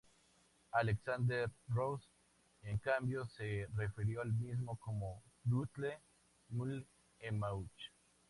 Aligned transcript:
Alexander 0.71 1.45
Ross 1.69 2.01
en 2.63 2.75
cambió 2.79 3.23
se 3.27 3.67
refirió 3.75 4.23
al 4.23 4.33
mismo 4.33 4.75
como 4.79 5.21
"Buttle-mule-emauch". 5.43 6.81